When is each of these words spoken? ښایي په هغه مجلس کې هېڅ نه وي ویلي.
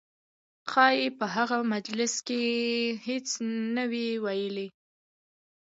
ښایي 0.71 1.07
په 1.19 1.25
هغه 1.35 1.57
مجلس 1.73 2.13
کې 2.27 2.43
هېڅ 3.07 3.27
نه 3.75 3.83
وي 3.91 4.07
ویلي. 4.23 4.67